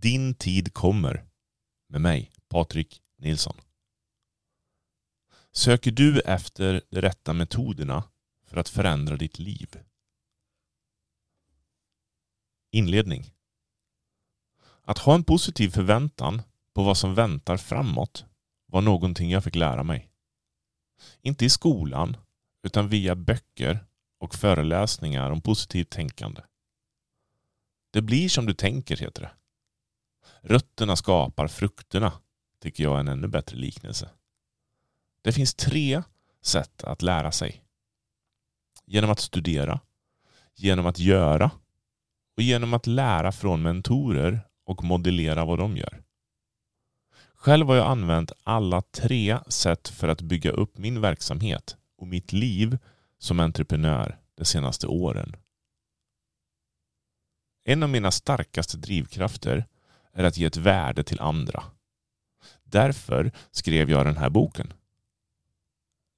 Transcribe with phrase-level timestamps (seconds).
[0.00, 1.24] Din tid kommer
[1.88, 3.56] med mig, Patrik Nilsson.
[5.52, 8.04] Söker du efter de rätta metoderna
[8.44, 9.80] för att förändra ditt liv?
[12.70, 13.34] Inledning.
[14.82, 16.42] Att ha en positiv förväntan
[16.74, 18.24] på vad som väntar framåt
[18.66, 20.10] var någonting jag fick lära mig.
[21.20, 22.16] Inte i skolan,
[22.62, 23.86] utan via böcker
[24.18, 26.42] och föreläsningar om positivt tänkande.
[27.90, 29.30] Det blir som du tänker, heter det.
[30.40, 32.12] Rötterna skapar frukterna,
[32.62, 34.10] tycker jag är en ännu bättre liknelse.
[35.22, 36.02] Det finns tre
[36.42, 37.62] sätt att lära sig.
[38.84, 39.80] Genom att studera,
[40.54, 41.50] genom att göra
[42.36, 46.02] och genom att lära från mentorer och modellera vad de gör.
[47.34, 52.32] Själv har jag använt alla tre sätt för att bygga upp min verksamhet och mitt
[52.32, 52.78] liv
[53.18, 55.36] som entreprenör de senaste åren.
[57.64, 59.66] En av mina starkaste drivkrafter
[60.16, 61.64] är att ge ett värde till andra.
[62.64, 64.72] Därför skrev jag den här boken.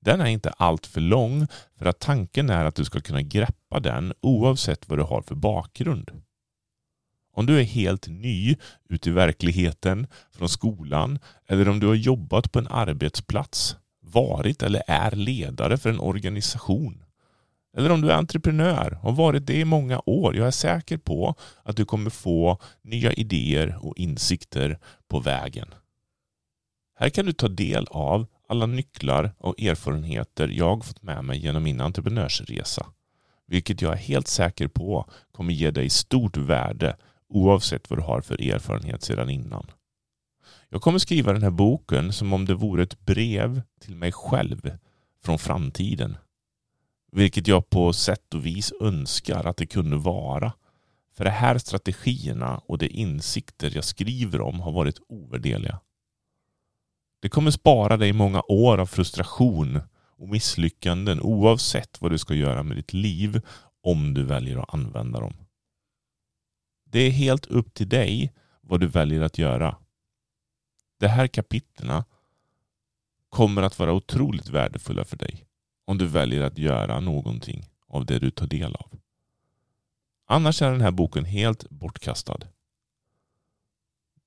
[0.00, 1.46] Den är inte alltför lång
[1.78, 5.34] för att tanken är att du ska kunna greppa den oavsett vad du har för
[5.34, 6.10] bakgrund.
[7.32, 8.56] Om du är helt ny
[8.88, 14.82] ute i verkligheten från skolan eller om du har jobbat på en arbetsplats, varit eller
[14.86, 17.05] är ledare för en organisation
[17.76, 20.36] eller om du är entreprenör och har varit det i många år.
[20.36, 25.68] Jag är säker på att du kommer få nya idéer och insikter på vägen.
[26.98, 31.62] Här kan du ta del av alla nycklar och erfarenheter jag fått med mig genom
[31.62, 32.86] min entreprenörsresa.
[33.46, 36.96] Vilket jag är helt säker på kommer ge dig stort värde
[37.28, 39.70] oavsett vad du har för erfarenhet sedan innan.
[40.68, 44.70] Jag kommer skriva den här boken som om det vore ett brev till mig själv
[45.24, 46.16] från framtiden.
[47.16, 50.52] Vilket jag på sätt och vis önskar att det kunde vara.
[51.14, 55.80] För de här strategierna och de insikter jag skriver om har varit ovärdeliga.
[57.20, 59.80] Det kommer spara dig många år av frustration
[60.16, 63.40] och misslyckanden oavsett vad du ska göra med ditt liv
[63.82, 65.34] om du väljer att använda dem.
[66.84, 69.76] Det är helt upp till dig vad du väljer att göra.
[71.00, 72.04] De här kapitlerna
[73.28, 75.45] kommer att vara otroligt värdefulla för dig
[75.86, 78.98] om du väljer att göra någonting av det du tar del av.
[80.26, 82.38] Annars är den här boken helt bortkastad.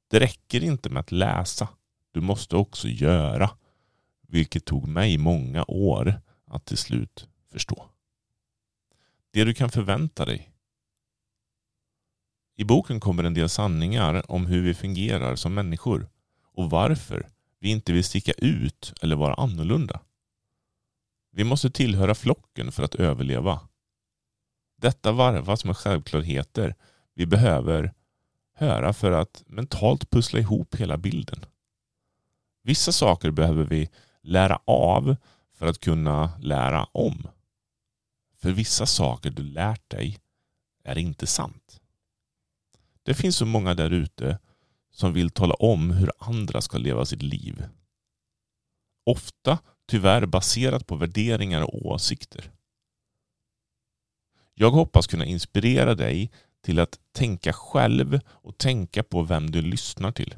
[0.08, 1.68] Det räcker inte med att läsa.
[2.12, 3.50] Du måste också göra.
[4.22, 7.86] Vilket tog mig många år att till slut förstå.
[9.32, 10.52] Det du kan förvänta dig.
[12.56, 16.10] I boken kommer en del sanningar om hur vi fungerar som människor
[16.54, 20.00] och varför vi inte vill sticka ut eller vara annorlunda.
[21.32, 23.60] Vi måste tillhöra flocken för att överleva.
[24.78, 26.76] Detta varvas med självklarheter
[27.14, 27.94] vi behöver
[28.54, 31.46] höra för att mentalt pussla ihop hela bilden.
[32.64, 33.90] Vissa saker behöver vi
[34.22, 35.16] lära av
[35.54, 37.28] för att kunna lära om.
[38.38, 40.20] För vissa saker du lärt dig
[40.84, 41.82] är inte sant.
[43.04, 44.40] Det finns så många där ute
[44.92, 47.64] som vill tala om hur andra ska leva sitt liv.
[49.06, 49.58] Ofta
[49.90, 52.52] tyvärr baserat på värderingar och åsikter.
[54.54, 60.12] Jag hoppas kunna inspirera dig till att tänka själv och tänka på vem du lyssnar
[60.12, 60.36] till.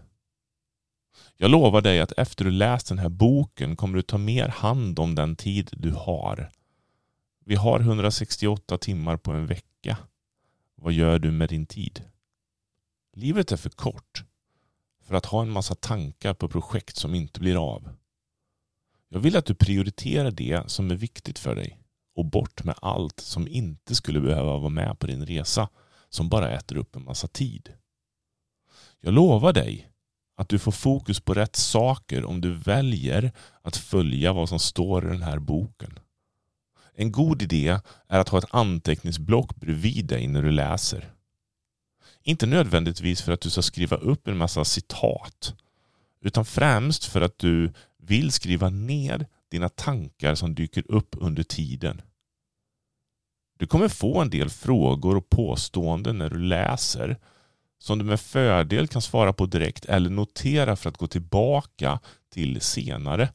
[1.38, 5.00] Jag lovar dig att efter du läst den här boken kommer du ta mer hand
[5.00, 6.52] om den tid du har.
[7.46, 9.98] Vi har 168 timmar på en vecka.
[10.76, 12.04] Vad gör du med din tid?
[13.14, 14.24] Livet är för kort
[15.04, 17.90] för att ha en massa tankar på projekt som inte blir av.
[19.14, 21.78] Jag vill att du prioriterar det som är viktigt för dig
[22.16, 25.70] och bort med allt som inte skulle behöva vara med på din resa
[26.10, 27.70] som bara äter upp en massa tid.
[29.02, 29.92] Jag lovar dig
[30.38, 35.06] att du får fokus på rätt saker om du väljer att följa vad som står
[35.06, 36.00] i den här boken.
[36.96, 41.14] En god idé är att ha ett anteckningsblock bredvid dig när du läser.
[42.24, 45.56] Inte nödvändigtvis för att du ska skriva upp en massa citat
[46.22, 52.02] utan främst för att du vill skriva ner dina tankar som dyker upp under tiden.
[53.60, 57.18] Du kommer få en del frågor och påståenden när du läser
[57.78, 62.00] som du med fördel kan svara på direkt eller notera för att gå tillbaka
[62.30, 63.34] till senare.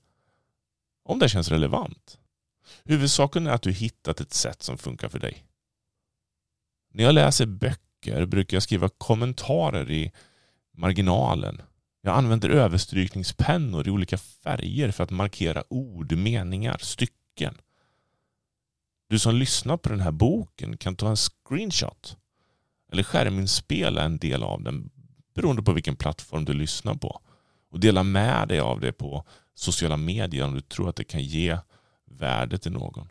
[1.05, 2.19] Om det känns relevant.
[2.85, 5.45] Huvudsaken är att du hittat ett sätt som funkar för dig.
[6.95, 10.13] När jag läser böcker brukar jag skriva kommentarer i
[10.75, 11.63] marginalen
[12.07, 17.55] jag använder överstrykningspennor i olika färger för att markera ord, meningar, stycken.
[19.09, 22.17] Du som lyssnar på den här boken kan ta en screenshot
[22.93, 24.91] eller skärminspela en del av den.
[25.35, 27.21] beroende på vilken plattform du lyssnar på.
[27.71, 29.25] Och dela med dig av det på
[29.55, 31.59] sociala medier om du tror att det kan ge
[32.05, 33.09] värde till någon.